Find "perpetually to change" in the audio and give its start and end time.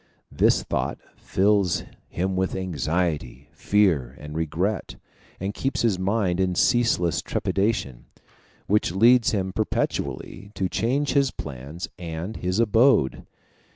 9.53-11.13